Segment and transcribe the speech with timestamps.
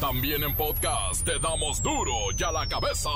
[0.00, 3.10] También en podcast te damos duro y a la cabeza.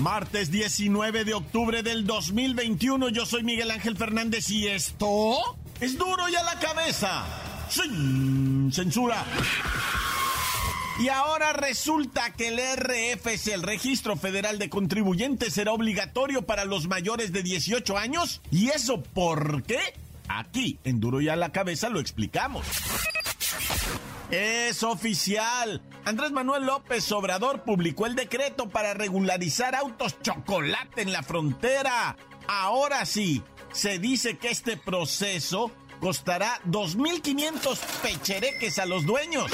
[0.00, 6.28] Martes 19 de octubre del 2021, yo soy Miguel Ángel Fernández y esto es duro
[6.28, 7.24] y a la cabeza.
[7.68, 9.24] Sin censura.
[10.98, 16.88] Y ahora resulta que el RFC, el Registro Federal de Contribuyentes, será obligatorio para los
[16.88, 18.40] mayores de 18 años.
[18.50, 19.78] ¿Y eso por qué?
[20.28, 22.66] Aquí, en Duro y a la cabeza, lo explicamos.
[24.30, 25.82] Es oficial.
[26.06, 32.16] Andrés Manuel López Obrador publicó el decreto para regularizar autos chocolate en la frontera.
[32.48, 35.70] Ahora sí, se dice que este proceso
[36.00, 39.50] costará 2.500 pechereques a los dueños.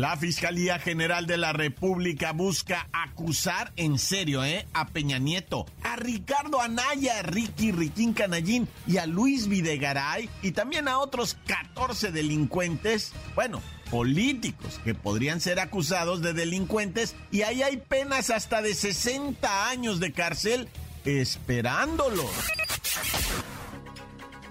[0.00, 4.66] La Fiscalía General de la República busca acusar en serio, ¿eh?
[4.72, 10.88] A Peña Nieto, a Ricardo Anaya, Ricky Riquín Canallín y a Luis Videgaray y también
[10.88, 13.60] a otros 14 delincuentes, bueno,
[13.90, 20.00] políticos que podrían ser acusados de delincuentes y ahí hay penas hasta de 60 años
[20.00, 20.70] de cárcel
[21.04, 22.30] esperándolos.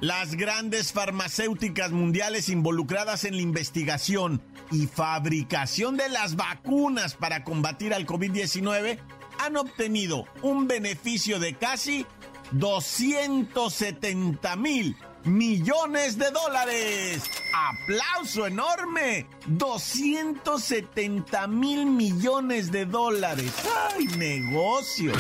[0.01, 7.93] Las grandes farmacéuticas mundiales involucradas en la investigación y fabricación de las vacunas para combatir
[7.93, 8.97] al COVID-19
[9.39, 12.05] han obtenido un beneficio de casi
[12.51, 17.21] 270 mil millones de dólares.
[17.53, 19.27] ¡Aplauso enorme!
[19.47, 23.51] 270 mil millones de dólares.
[23.93, 25.11] ¡Ay, negocio!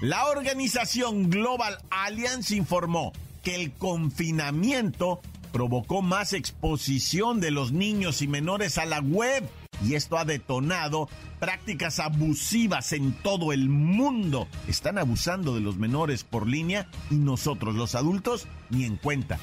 [0.00, 8.28] La organización Global Alliance informó que el confinamiento provocó más exposición de los niños y
[8.28, 9.48] menores a la web
[9.84, 11.08] y esto ha detonado
[11.40, 14.46] prácticas abusivas en todo el mundo.
[14.68, 19.40] Están abusando de los menores por línea y nosotros los adultos ni en cuenta.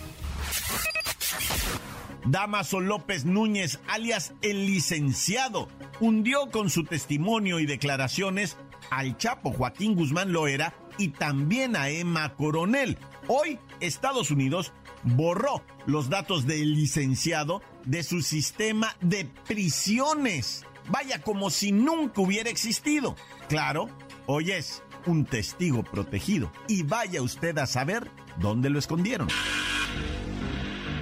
[2.25, 5.67] Damaso López Núñez, alias el licenciado,
[5.99, 8.57] hundió con su testimonio y declaraciones
[8.89, 12.97] al Chapo Joaquín Guzmán Loera y también a Emma Coronel.
[13.27, 14.73] Hoy Estados Unidos
[15.03, 20.65] borró los datos del licenciado de su sistema de prisiones.
[20.89, 23.15] Vaya como si nunca hubiera existido.
[23.49, 23.89] Claro,
[24.27, 26.51] hoy es un testigo protegido.
[26.67, 29.27] Y vaya usted a saber dónde lo escondieron.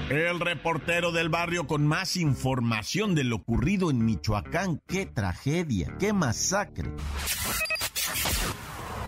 [0.09, 4.81] El reportero del barrio con más información de lo ocurrido en Michoacán.
[4.85, 5.95] ¡Qué tragedia!
[5.97, 6.91] ¡Qué masacre!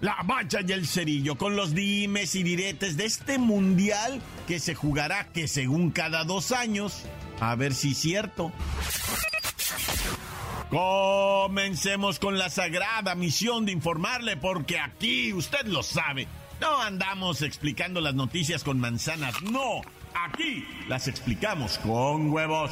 [0.01, 4.75] La Bacha y el Cerillo con los dimes y diretes de este mundial que se
[4.75, 7.03] jugará que según cada dos años.
[7.39, 8.51] A ver si es cierto.
[10.69, 16.27] Comencemos con la sagrada misión de informarle porque aquí usted lo sabe.
[16.59, 19.81] No andamos explicando las noticias con manzanas, no.
[20.13, 22.71] Aquí las explicamos con huevos.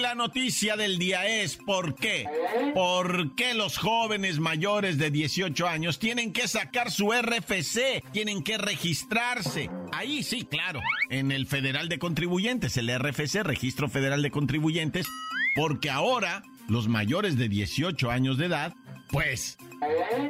[0.00, 2.26] La noticia del día es ¿por qué?
[2.74, 8.02] ¿Por qué los jóvenes mayores de 18 años tienen que sacar su RFC?
[8.12, 9.70] Tienen que registrarse.
[9.92, 15.06] Ahí sí, claro, en el Federal de Contribuyentes, el RFC, Registro Federal de Contribuyentes,
[15.54, 18.74] porque ahora los mayores de 18 años de edad,
[19.10, 19.58] pues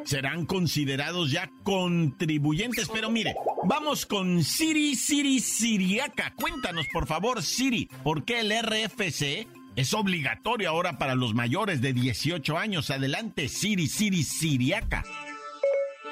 [0.04, 2.88] serán considerados ya contribuyentes.
[2.88, 6.34] Pero mire, vamos con Siri, Siri, Siriaca.
[6.34, 9.46] Cuéntanos, por favor, Siri, ¿por qué el RFC
[9.80, 12.90] es obligatorio ahora para los mayores de 18 años?
[12.90, 15.02] Adelante, Siri, Siri, Siriaca.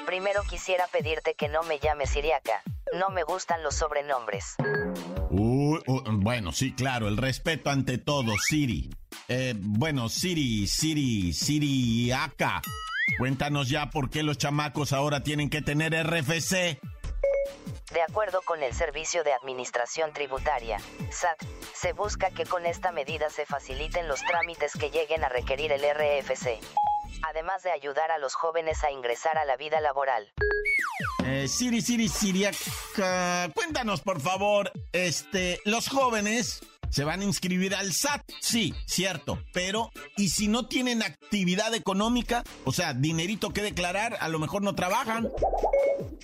[0.07, 2.63] Primero quisiera pedirte que no me llames Siriaca.
[2.97, 4.55] No me gustan los sobrenombres.
[5.29, 8.89] Uy, uh, bueno, sí, claro, el respeto ante todo, Siri.
[9.27, 12.63] Eh, bueno, Siri, Siri, Siriaca.
[13.19, 16.79] Cuéntanos ya por qué los chamacos ahora tienen que tener RFC.
[17.93, 20.79] De acuerdo con el Servicio de Administración Tributaria,
[21.11, 21.43] SAT,
[21.79, 25.81] se busca que con esta medida se faciliten los trámites que lleguen a requerir el
[25.81, 26.59] RFC,
[27.23, 30.29] además de ayudar a los jóvenes a ingresar a la vida laboral.
[31.25, 37.93] Eh, Siri, Siri, Siriaca, cuéntanos por favor, este, los jóvenes se van a inscribir al
[37.93, 38.23] SAT.
[38.41, 42.43] Sí, cierto, pero ¿y si no tienen actividad económica?
[42.65, 45.29] O sea, dinerito que declarar, a lo mejor no trabajan.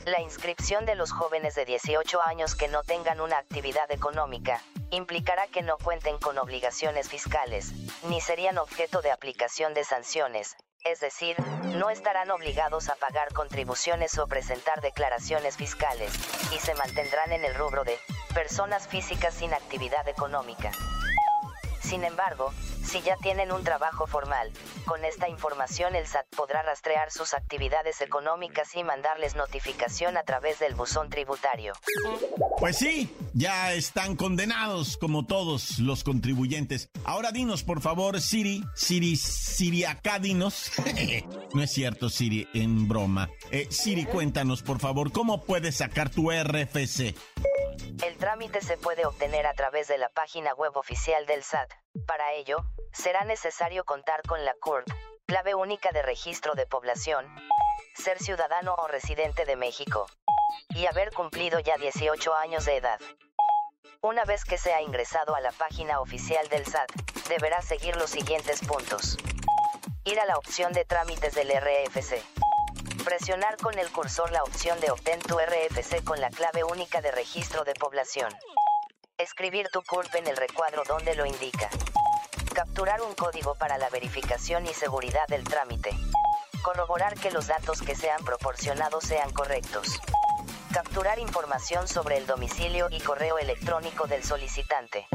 [0.05, 4.61] La inscripción de los jóvenes de 18 años que no tengan una actividad económica
[4.95, 7.71] implicará que no cuenten con obligaciones fiscales,
[8.03, 14.17] ni serían objeto de aplicación de sanciones, es decir, no estarán obligados a pagar contribuciones
[14.19, 16.11] o presentar declaraciones fiscales,
[16.53, 17.97] y se mantendrán en el rubro de
[18.33, 20.71] personas físicas sin actividad económica.
[21.81, 22.53] Sin embargo,
[22.85, 24.51] si ya tienen un trabajo formal,
[24.85, 30.59] con esta información el SAT podrá rastrear sus actividades económicas y mandarles notificación a través
[30.59, 31.73] del buzón tributario.
[32.59, 36.89] Pues sí, ya están condenados como todos los contribuyentes.
[37.03, 40.71] Ahora dinos, por favor, Siri, Siri, Siri, acá dinos.
[41.53, 43.29] no es cierto, Siri, en broma.
[43.51, 47.15] Eh, Siri, cuéntanos, por favor, ¿cómo puedes sacar tu RFC?
[48.03, 51.71] El trámite se puede obtener a través de la página web oficial del SAT.
[52.05, 52.57] Para ello,
[52.95, 54.87] será necesario contar con la CURP,
[55.25, 57.25] clave única de registro de población,
[57.95, 60.07] ser ciudadano o residente de México,
[60.69, 62.99] y haber cumplido ya 18 años de edad.
[64.01, 66.91] Una vez que se ha ingresado a la página oficial del SAT,
[67.27, 69.17] deberá seguir los siguientes puntos.
[70.05, 72.21] Ir a la opción de trámites del RFC.
[73.03, 77.11] Presionar con el cursor la opción de Obtén tu RFC con la clave única de
[77.11, 78.31] registro de población.
[79.17, 81.69] Escribir tu CURP en el recuadro donde lo indica.
[82.55, 85.89] Capturar un código para la verificación y seguridad del trámite.
[86.63, 89.99] Corroborar que los datos que sean proporcionados sean correctos.
[90.71, 95.05] Capturar información sobre el domicilio y correo electrónico del solicitante.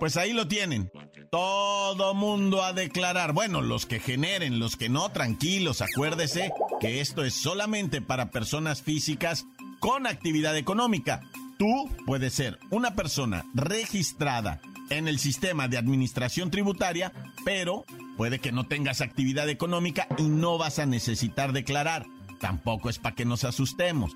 [0.00, 0.90] Pues ahí lo tienen.
[1.30, 3.32] Todo mundo a declarar.
[3.32, 8.82] Bueno, los que generen, los que no, tranquilos, acuérdese que esto es solamente para personas
[8.82, 9.44] físicas
[9.78, 11.20] con actividad económica.
[11.56, 17.12] Tú puedes ser una persona registrada en el sistema de administración tributaria,
[17.44, 17.84] pero
[18.16, 22.06] puede que no tengas actividad económica y no vas a necesitar declarar.
[22.40, 24.12] Tampoco es para que nos asustemos.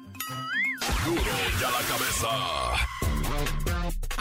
[1.60, 2.97] La cabeza.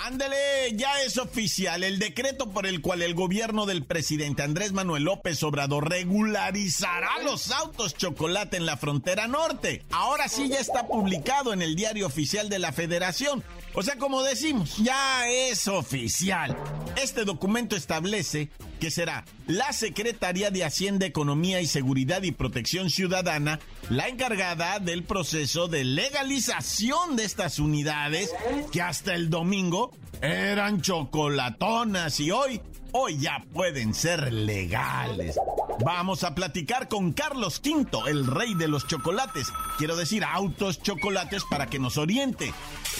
[0.08, 0.38] Ándele,
[0.74, 5.44] ya es oficial el decreto por el cual el gobierno del presidente Andrés Manuel López
[5.44, 9.84] Obrador regularizará los autos chocolate en la frontera norte.
[9.92, 13.44] Ahora sí ya está publicado en el diario oficial de la federación.
[13.74, 16.56] O sea, como decimos, ya es oficial.
[16.96, 23.60] Este documento establece que será la Secretaría de Hacienda, Economía y Seguridad y Protección Ciudadana
[23.90, 28.32] la encargada del proceso de legalización de estas unidades
[28.72, 29.92] que hasta el domingo
[30.22, 35.38] eran chocolatonas y hoy, hoy ya pueden ser legales.
[35.86, 39.52] Vamos a platicar con Carlos V, el rey de los chocolates.
[39.78, 42.52] Quiero decir, autos chocolates para que nos oriente.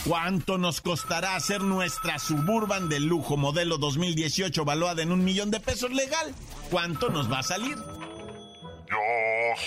[0.06, 5.60] ¿Cuánto nos costará hacer nuestra Suburban de lujo modelo 2018 valuada en un millón de
[5.60, 6.34] pesos legal?
[6.70, 7.76] ¿Cuánto nos va a salir?
[7.76, 9.06] Yo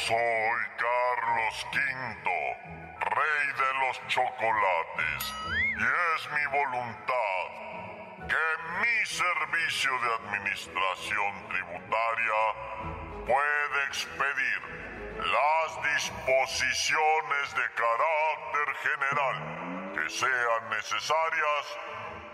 [0.06, 2.30] soy Carlos V,
[3.00, 5.34] rey de los chocolates,
[5.78, 7.60] y es mi voluntad
[8.28, 8.46] que
[8.80, 14.60] mi servicio de administración tributaria puede expedir
[15.18, 21.78] las disposiciones de carácter general que sean necesarias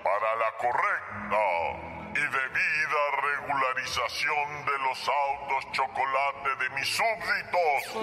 [0.02, 7.96] para la correcta y debida regularización de los autos chocolate de mis súbditos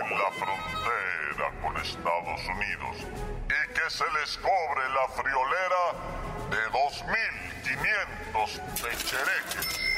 [0.00, 2.96] en la frontera con Estados Unidos
[3.46, 5.92] y que se les cobre la friolera
[6.50, 9.93] de 2.500 pechereques.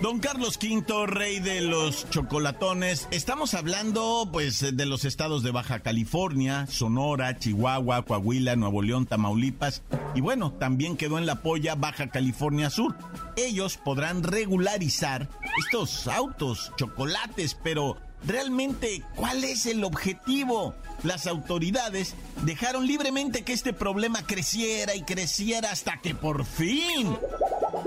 [0.00, 5.80] Don Carlos V, rey de los chocolatones, estamos hablando pues de los estados de Baja
[5.80, 9.82] California, Sonora, Chihuahua, Coahuila, Nuevo León, Tamaulipas
[10.14, 12.96] y bueno, también quedó en la polla Baja California Sur.
[13.36, 15.28] Ellos podrán regularizar
[15.58, 20.74] estos autos, chocolates, pero realmente, ¿cuál es el objetivo?
[21.02, 22.14] Las autoridades
[22.44, 27.16] dejaron libremente que este problema creciera y creciera hasta que por fin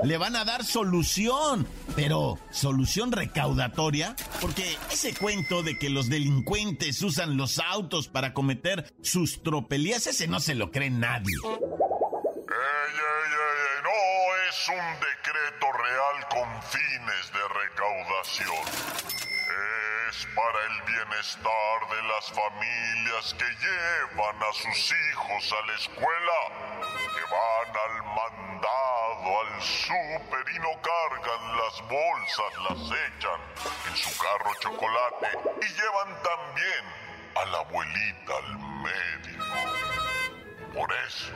[0.04, 7.02] le van a dar solución, pero solución recaudatoria, porque ese cuento de que los delincuentes
[7.02, 11.36] usan los autos para cometer sus tropelías, ese no se lo cree nadie.
[11.44, 13.84] ¡Ey, ey, ey!
[13.84, 13.90] No
[14.50, 18.64] es un decreto real con fines de recaudación.
[20.10, 26.38] Es para el bienestar de las familias que llevan a sus hijos a la escuela,
[29.62, 33.40] súper y no cargan las bolsas, las echan
[33.90, 35.28] en su carro chocolate
[35.62, 37.04] y llevan también
[37.36, 39.44] a la abuelita al médico.
[40.74, 41.34] Por eso,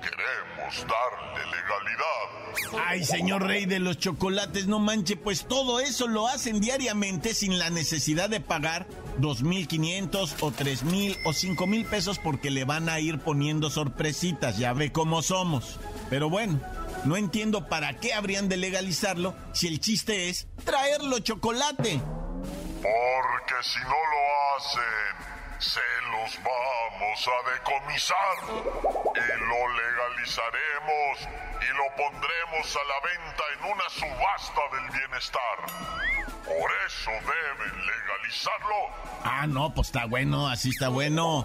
[0.00, 2.84] queremos darle legalidad.
[2.86, 7.58] Ay, señor rey de los chocolates, no manche, pues todo eso lo hacen diariamente sin
[7.58, 8.86] la necesidad de pagar
[9.20, 14.90] 2.500 o 3.000 o 5.000 pesos porque le van a ir poniendo sorpresitas, ya ve
[14.92, 15.78] cómo somos.
[16.08, 16.60] Pero bueno,
[17.04, 22.00] no entiendo para qué habrían de legalizarlo si el chiste es traerlo chocolate.
[22.82, 25.80] Porque si no lo hacen, se
[26.10, 28.36] los vamos a decomisar
[29.14, 31.18] y lo legalizaremos
[31.60, 35.58] y lo pondremos a la venta en una subasta del bienestar.
[36.44, 38.76] Por eso deben legalizarlo.
[39.24, 41.44] Ah, no, pues está bueno, así está bueno.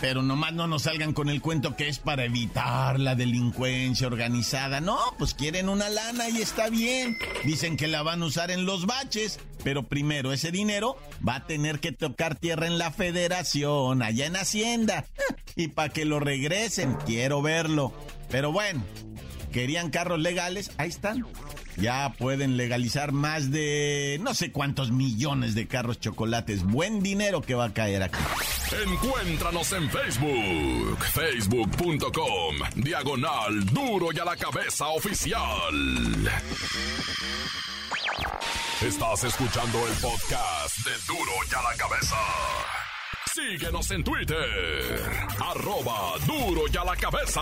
[0.00, 4.80] Pero nomás no nos salgan con el cuento que es para evitar la delincuencia organizada.
[4.80, 7.18] No, pues quieren una lana y está bien.
[7.44, 9.38] Dicen que la van a usar en los baches.
[9.62, 14.36] Pero primero ese dinero va a tener que tocar tierra en la federación, allá en
[14.36, 15.04] Hacienda.
[15.56, 17.92] Y para que lo regresen, quiero verlo.
[18.30, 18.82] Pero bueno,
[19.52, 21.26] querían carros legales, ahí están.
[21.76, 26.64] Ya pueden legalizar más de no sé cuántos millones de carros chocolates.
[26.64, 28.18] Buen dinero que va a caer aquí.
[28.86, 36.30] Encuéntranos en Facebook, facebook.com, diagonal duro y a la cabeza oficial.
[38.82, 42.16] Estás escuchando el podcast de duro y a la cabeza.
[43.34, 45.00] Síguenos en Twitter,
[45.38, 47.40] arroba duro y a la cabeza.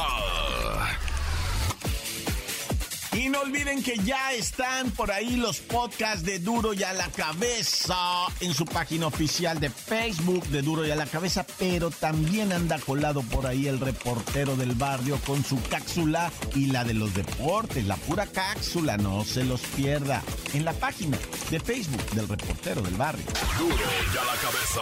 [3.19, 7.09] Y no olviden que ya están por ahí los podcasts de Duro y a la
[7.09, 7.97] Cabeza
[8.39, 12.79] en su página oficial de Facebook de Duro y a la Cabeza, pero también anda
[12.79, 17.85] colado por ahí el reportero del barrio con su cápsula y la de los deportes,
[17.87, 20.23] la pura cápsula, no se los pierda,
[20.55, 21.19] en la página
[21.51, 23.27] de Facebook del reportero del barrio.
[23.59, 24.81] Duro y a la Cabeza.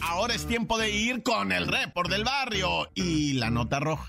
[0.00, 4.08] Ahora es tiempo de ir con el report del barrio y la nota roja.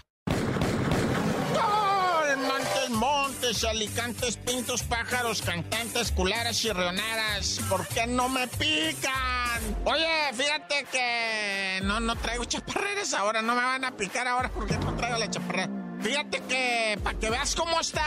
[2.94, 7.60] Montes, alicantes, pintos, pájaros, cantantes, cularas y reonaras.
[7.70, 9.62] ¿Por qué no me pican?
[9.86, 14.78] Oye, fíjate que no, no traigo chaparreras ahora, no me van a picar ahora porque
[14.78, 15.70] no traigo la chaparrera.
[16.04, 18.04] Fíjate que para que veas cómo está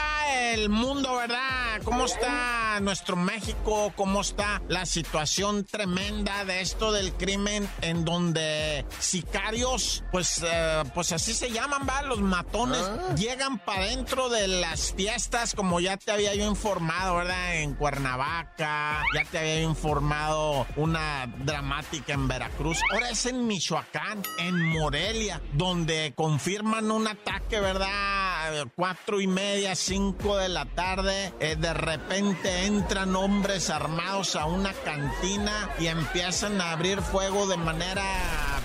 [0.53, 1.81] el mundo, ¿verdad?
[1.83, 8.85] Cómo está nuestro México, cómo está la situación tremenda de esto del crimen en donde
[8.99, 12.03] sicarios, pues, eh, pues así se llaman, ¿va?
[12.03, 13.15] Los matones ah.
[13.15, 17.55] llegan para dentro de las fiestas, como ya te había yo informado, ¿verdad?
[17.55, 22.79] En Cuernavaca, ya te había informado una dramática en Veracruz.
[22.93, 27.86] Ahora es en Michoacán, en Morelia, donde confirman un ataque, ¿verdad?
[28.75, 34.73] Cuatro y media, cinco de la tarde, eh, de repente entran hombres armados a una
[34.73, 38.03] cantina y empiezan a abrir fuego de manera,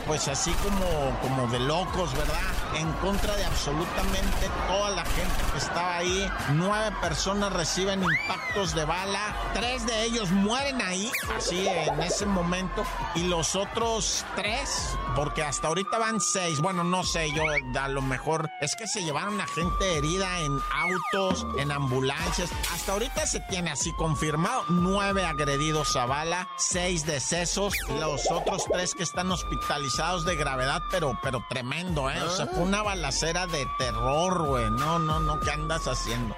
[0.07, 2.41] pues así como, como de locos, ¿verdad?
[2.77, 6.31] En contra de absolutamente toda la gente que estaba ahí.
[6.55, 12.85] Nueve personas reciben impactos de bala, tres de ellos mueren ahí, así en ese momento,
[13.15, 17.45] y los otros tres, porque hasta ahorita van seis, bueno, no sé, yo
[17.79, 22.51] a lo mejor es que se llevaron a gente herida en autos, en ambulancias.
[22.73, 28.95] Hasta ahorita se tiene así confirmado nueve agredidos a bala, seis decesos, los otros tres
[28.95, 32.23] que están hospitalizados de gravedad, pero, pero tremendo, ¿eh?
[32.23, 34.71] O sea, fue una balacera de terror, güey.
[34.71, 36.35] No, no, no, ¿qué andas haciendo?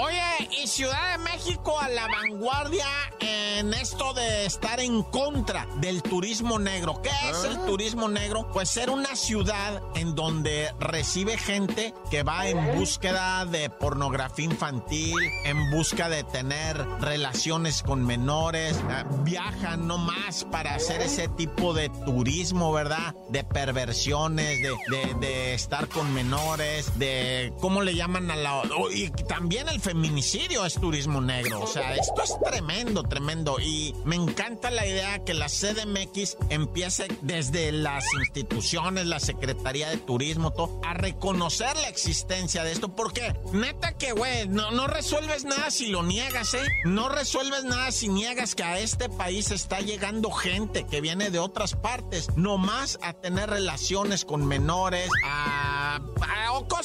[0.00, 2.86] Oye, y Ciudad de México a la vanguardia
[3.18, 7.02] en esto de estar en contra del turismo negro.
[7.02, 7.66] ¿Qué es el ah.
[7.66, 8.48] turismo negro?
[8.52, 15.18] Pues ser una ciudad en donde recibe gente que va en búsqueda de pornografía infantil,
[15.44, 21.74] en busca de tener relaciones con menores, eh, viajan no más para hacer ese tipo
[21.74, 23.16] de turismo, ¿verdad?
[23.30, 28.62] De perversiones, de, de estar con menores, de, ¿cómo le llaman a la...
[28.92, 31.62] Y también el feminicidio es turismo negro.
[31.62, 33.58] O sea, esto es tremendo, tremendo.
[33.58, 39.96] Y me encanta la idea que la CDMX empiece desde las instituciones, la Secretaría de
[39.96, 42.94] Turismo, todo, a reconocer la existencia de esto.
[42.94, 46.66] Porque, neta que, güey, no, resuelves nada si lo niegas, ¿eh?
[46.84, 51.38] No resuelves nada si niegas que a este país está llegando gente que viene de
[51.38, 55.98] otras partes, nomás a tener relaciones con menores, a,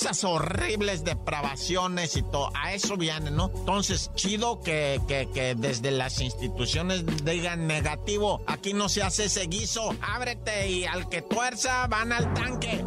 [0.06, 2.52] a cosas horribles, depravaciones y todo.
[2.56, 3.52] A eso viene, ¿no?
[3.56, 8.42] Entonces, chido que, que, desde las instituciones digan negativo.
[8.46, 9.96] Aquí no se hace ese guiso.
[10.02, 12.84] Ábrete y al que tuerza van al tanque.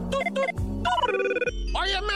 [1.74, 2.14] Óyeme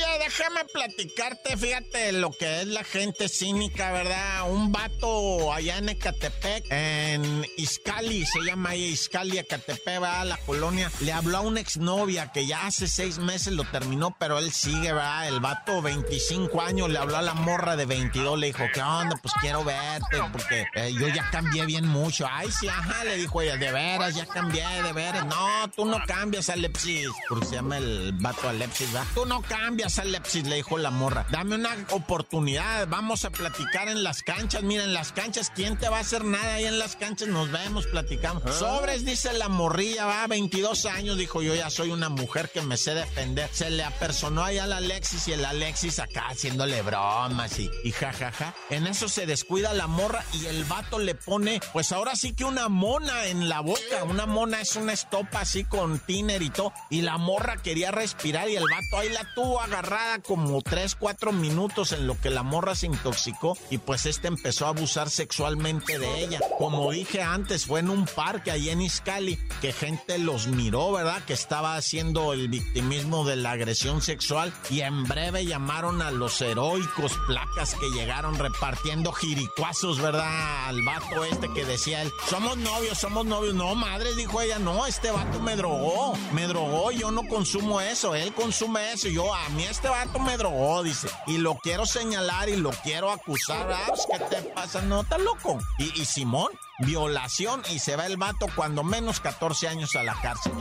[0.00, 4.50] Oye, déjame platicarte, fíjate lo que es la gente cínica, ¿verdad?
[4.50, 10.90] Un vato allá en Ecatepec, en Izcali, se llama ahí Izcali, Ecatepec, a la colonia,
[11.00, 14.92] le habló a una exnovia que ya hace seis meses lo terminó, pero él sigue,
[14.92, 15.28] ¿verdad?
[15.28, 19.16] El vato, 25 años, le habló a la morra de 22, le dijo, ¿qué onda?
[19.20, 22.26] Pues quiero verte, porque eh, yo ya cambié bien mucho.
[22.30, 25.26] Ay, sí, ajá, le dijo ella, de veras, ya cambié, de veras.
[25.26, 29.06] No, tú no cambias, Alepsis, porque se llama el vato Alepsis, ¿verdad?
[29.14, 31.26] Tú no cambias, Alepsis, le dijo la morra.
[31.30, 34.62] Dame una oportunidad, vamos a platicar en las canchas.
[34.62, 37.28] Mira, en las canchas, ¿quién te va a hacer nada ahí en las canchas?
[37.28, 38.42] Nos vemos, platicamos.
[38.46, 38.52] ¿Ah?
[38.52, 42.76] Sobres, dice la morrilla, va, 22 años, dijo yo ya soy una mujer que me
[42.76, 43.48] sé defender.
[43.52, 48.54] Se le apersonó ahí al Alexis y el Alexis acá haciéndole bromas y, y jajaja.
[48.70, 52.44] En eso se descuida la morra y el vato le pone, pues ahora sí que
[52.44, 54.04] una mona en la boca.
[54.04, 56.72] Una mona es una estopa así con tiner y todo.
[56.90, 61.32] Y la morra quería respirar y el vato ahí la tuvo agarrada como 3, 4
[61.32, 65.98] minutos en lo que la morra se intoxicó y pues este empezó a abusar sexualmente
[65.98, 66.38] de ella.
[66.58, 71.24] Como dije antes, fue en un parque ahí en Iscali que gente los miró, ¿verdad?
[71.24, 76.40] Que estaba haciendo el victimismo de la agresión sexual y en breve llamaron a los
[76.42, 80.68] heroicos placas que llegaron repartiendo jiricuazos, ¿verdad?
[80.68, 83.54] Al vato este que decía él, somos novios, somos novios.
[83.54, 88.14] No, madre, dijo ella, no, este vato me drogó, me drogó, yo no consumo eso,
[88.14, 89.08] él consume eso.
[89.08, 91.08] Yo, a mí este vato me drogó, dice.
[91.26, 93.70] Y lo quiero señalar y lo quiero acusar.
[93.72, 94.82] Ah, pues, ¿qué te pasa?
[94.82, 95.58] No, está loco.
[95.78, 96.50] Y, y Simón,
[96.80, 100.52] violación y se va el vato cuando menos 14 años a la cárcel.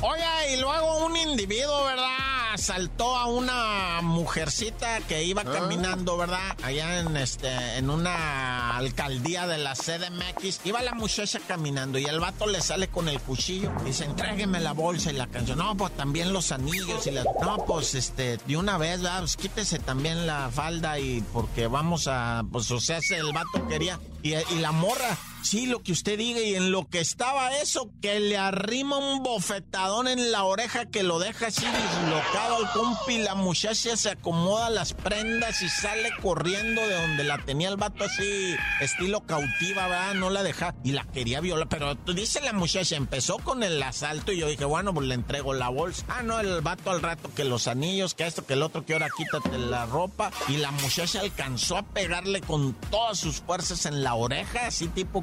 [0.00, 2.35] Oye, y luego un individuo, ¿verdad?
[2.56, 5.52] Asaltó a una mujercita que iba ah.
[5.52, 6.56] caminando, ¿verdad?
[6.62, 10.60] Allá en este, en una alcaldía de la CDMX.
[10.64, 13.70] Iba la muchacha caminando y el vato le sale con el cuchillo.
[13.84, 15.58] Dice, entrégueme la bolsa y la canción.
[15.58, 17.24] No, pues también los anillos y la.
[17.42, 19.18] No, pues este, de una vez, ¿verdad?
[19.18, 22.42] Pues quítese también la falda y porque vamos a.
[22.50, 24.00] Pues o sea, el vato quería.
[24.22, 27.92] y, y la morra Sí, lo que usted diga y en lo que estaba eso,
[28.02, 33.18] que le arrima un bofetadón en la oreja que lo deja así dislocado al compi.
[33.18, 38.02] La muchacha se acomoda las prendas y sale corriendo de donde la tenía el vato
[38.02, 40.14] así, estilo cautiva, ¿verdad?
[40.14, 41.68] No la deja y la quería violar.
[41.68, 45.54] Pero dice la muchacha, empezó con el asalto y yo dije, bueno, pues le entrego
[45.54, 46.04] la bolsa.
[46.08, 48.94] Ah, no, el vato al rato que los anillos, que esto, que el otro, que
[48.94, 50.32] ahora quítate la ropa.
[50.48, 55.20] Y la muchacha alcanzó a pegarle con todas sus fuerzas en la oreja, así tipo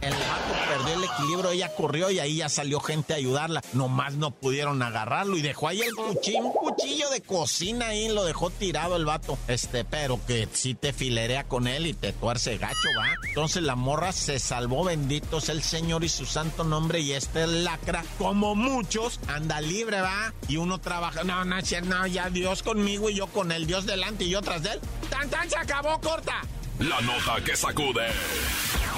[0.00, 3.62] El vato perdió el equilibrio, ella corrió y ahí ya salió gente a ayudarla.
[3.72, 8.24] Nomás no pudieron agarrarlo y dejó ahí el cuchillo, un cuchillo de cocina ahí, lo
[8.24, 9.38] dejó tirado el vato.
[9.48, 13.14] Este, pero que sí te filerea con él y te tuerce gacho, va.
[13.28, 17.00] Entonces la morra se salvó, bendito sea el Señor y su santo nombre.
[17.00, 20.32] Y este lacra, como muchos, anda libre, va.
[20.48, 24.24] Y uno trabaja, no, no, no, ya Dios conmigo y yo con él, Dios delante
[24.24, 24.80] y yo tras de él.
[25.10, 25.48] ¡Tan, tan!
[25.48, 26.42] Se acabó, corta.
[26.78, 28.06] La nota que sacude.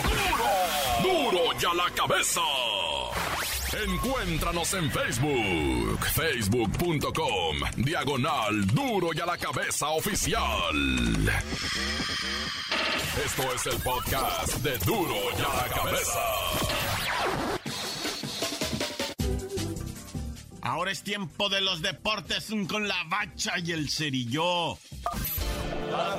[0.02, 1.30] ¡Duro!
[1.30, 2.40] ¡Duro ya la cabeza!
[3.72, 11.28] Encuéntranos en Facebook, facebook.com, diagonal duro y a la cabeza oficial.
[13.24, 16.20] Esto es el podcast de duro y a la cabeza.
[20.62, 24.72] Ahora es tiempo de los deportes con la bacha y el cerillo.
[25.92, 26.16] A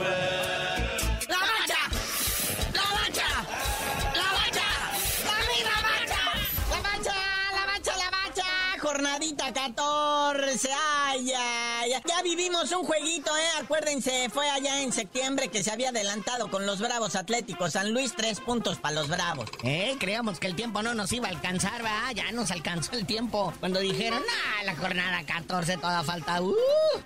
[9.00, 10.68] jornadita 14.
[11.08, 13.62] Ay, ay, Ya vivimos un jueguito, ¿eh?
[13.62, 17.74] Acuérdense, fue allá en septiembre que se había adelantado con los Bravos Atléticos.
[17.74, 19.50] San Luis, tres puntos para los Bravos.
[19.64, 22.12] Eh, creíamos que el tiempo no nos iba a alcanzar, ¿verdad?
[22.14, 23.54] Ya nos alcanzó el tiempo.
[23.60, 26.42] Cuando dijeron, ah, la jornada 14 toda falta.
[26.42, 26.54] Uh,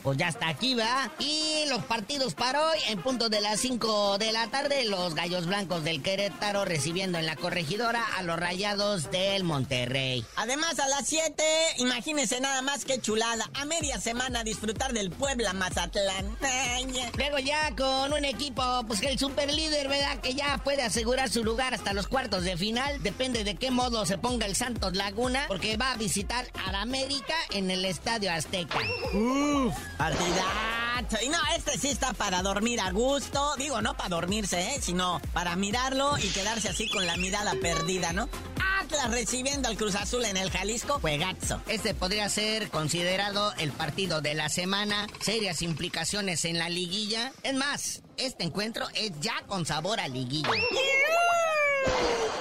[0.02, 1.12] pues ya está aquí, ¿va?
[1.20, 5.46] Y los partidos para hoy, en punto de las 5 de la tarde, los Gallos
[5.46, 10.26] Blancos del Querétaro recibiendo en la corregidora a los Rayados del Monterrey.
[10.36, 11.44] Además, a las 7
[11.78, 13.50] Imagínense nada más que chulada.
[13.56, 16.38] A media semana disfrutar del Puebla Mazatlán.
[17.18, 20.20] Luego ya con un equipo, pues que el super líder, ¿verdad?
[20.20, 23.02] Que ya puede asegurar su lugar hasta los cuartos de final.
[23.02, 27.36] Depende de qué modo se ponga el Santos Laguna, porque va a visitar a América
[27.52, 28.80] en el Estadio Azteca.
[29.14, 30.83] Uf, partidazo.
[31.22, 33.56] Y no, este sí está para dormir a gusto.
[33.58, 34.80] Digo, no para dormirse, ¿eh?
[34.82, 38.30] Sino para mirarlo y quedarse así con la mirada perdida, ¿no?
[38.80, 41.62] Atlas recibiendo al Cruz Azul en el Jalisco, juegazo.
[41.68, 47.32] Este podría ser considerado el partido de la semana, serias implicaciones en la liguilla.
[47.44, 50.50] Es más, este encuentro es ya con sabor a liguilla.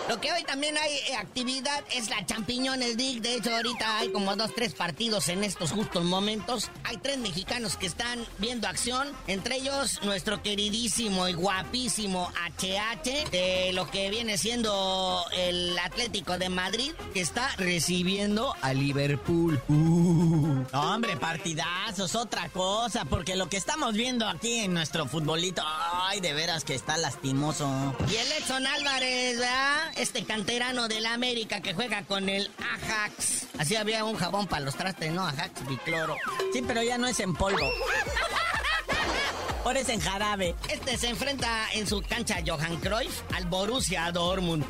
[0.09, 3.21] Lo que hoy también hay eh, actividad es la Champiñones League.
[3.21, 6.71] De hecho, ahorita hay como dos, tres partidos en estos justos momentos.
[6.85, 9.09] Hay tres mexicanos que están viendo acción.
[9.27, 16.49] Entre ellos, nuestro queridísimo y guapísimo HH, de lo que viene siendo el Atlético de
[16.49, 19.61] Madrid, que está recibiendo a Liverpool.
[19.69, 20.65] Uh.
[20.73, 26.33] hombre, partidazos, otra cosa, porque lo que estamos viendo aquí en nuestro futbolito, ay, de
[26.33, 27.95] veras que está lastimoso.
[28.11, 29.92] Y el Edson Álvarez, ¿verdad?
[29.97, 33.47] Este canterano del América que juega con el Ajax.
[33.59, 35.27] Así había un jabón para los trastes, ¿no?
[35.27, 36.17] Ajax, bicloro.
[36.53, 37.71] Sí, pero ya no es en polvo.
[39.63, 40.55] Por en jarabe.
[40.69, 44.65] Este se enfrenta en su cancha Johan Cruyff al Borussia Dortmund.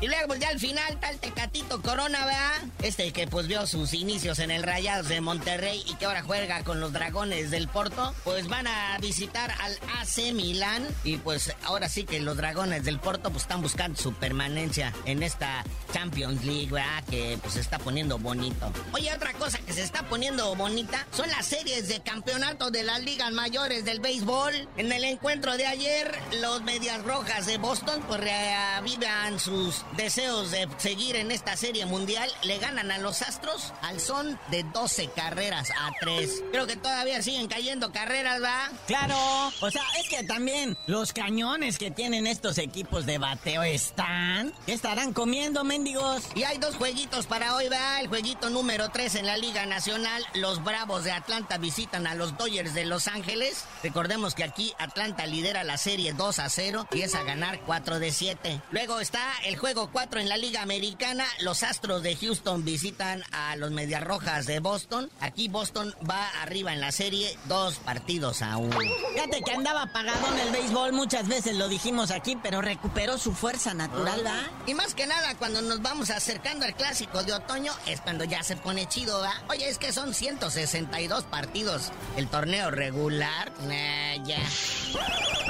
[0.00, 2.62] Y luego pues, ya al final tal Tecatito Corona, ¿verdad?
[2.82, 6.62] Este que pues vio sus inicios en el Rayados de Monterrey y que ahora juega
[6.64, 11.88] con los Dragones del Porto, pues van a visitar al AC Milán y pues ahora
[11.88, 16.70] sí que los Dragones del Porto pues están buscando su permanencia en esta Champions League,
[16.70, 17.04] ¿verdad?
[17.08, 18.70] Que pues se está poniendo bonito.
[18.92, 22.98] Oye, otra cosa que se está poniendo bonita son las series de campeonato de la
[22.98, 24.68] Liga mayores del béisbol.
[24.76, 30.68] En el encuentro de ayer, los Medias Rojas de Boston pues reavivan sus deseos de
[30.78, 32.30] seguir en esta serie mundial.
[32.42, 36.44] Le ganan a los Astros al son de 12 carreras a 3.
[36.50, 38.70] Creo que todavía siguen cayendo carreras, ¿va?
[38.86, 39.16] Claro.
[39.60, 44.52] O sea, es que también los cañones que tienen estos equipos de bateo están.
[44.66, 46.24] ¿Qué estarán comiendo, mendigos?
[46.34, 48.00] Y hay dos jueguitos para hoy, ¿va?
[48.00, 50.24] El jueguito número 3 en la Liga Nacional.
[50.34, 53.64] Los Bravos de Atlanta visitan a los Dodgers de Los Ángeles Ángeles.
[53.82, 57.98] Recordemos que aquí Atlanta lidera la serie 2 a 0 y es a ganar 4
[57.98, 58.62] de 7.
[58.70, 61.26] Luego está el juego 4 en la Liga Americana.
[61.40, 65.10] Los Astros de Houston visitan a los Medias Rojas de Boston.
[65.20, 68.78] Aquí Boston va arriba en la serie, dos partidos a uno.
[69.12, 73.34] Fíjate que andaba apagado en el béisbol, muchas veces lo dijimos aquí, pero recuperó su
[73.34, 74.50] fuerza natural, ¿va?
[74.66, 78.42] Y más que nada, cuando nos vamos acercando al clásico de otoño, es cuando ya
[78.42, 79.34] se pone chido, ¿va?
[79.50, 84.38] Oye, es que son 162 partidos el torneo regular ya.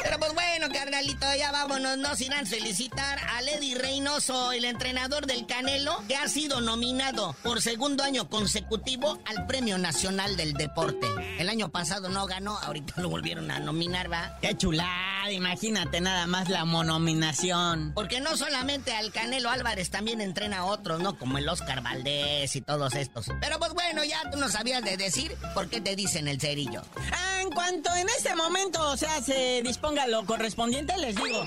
[0.03, 5.47] Pero pues bueno, carnalito, ya vámonos, no sin felicitar a Lady Reynoso, el entrenador del
[5.47, 11.07] Canelo, que ha sido nominado por segundo año consecutivo al Premio Nacional del Deporte.
[11.41, 14.37] El año pasado no ganó, ahorita lo volvieron a nominar, ¿va?
[14.43, 15.33] ¡Qué chulada!
[15.33, 17.93] Imagínate nada más la monominación.
[17.95, 21.17] Porque no solamente al Canelo Álvarez también entrena a otros, ¿no?
[21.17, 23.29] Como el Oscar Valdés y todos estos.
[23.41, 26.83] Pero pues bueno, ya tú no sabías de decir por qué te dicen el cerillo.
[27.11, 31.47] Ah, en cuanto en este momento, o sea, se disponga lo correspondiente, les digo.